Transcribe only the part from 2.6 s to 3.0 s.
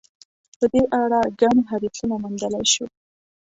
شو.